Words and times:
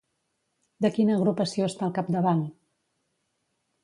De 0.85 0.89
quina 0.95 1.17
agrupació 1.17 1.67
està 1.67 1.85
al 1.87 1.93
capdavant? 1.97 2.41